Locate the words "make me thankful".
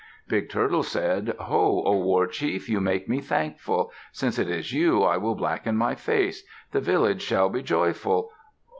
2.81-3.91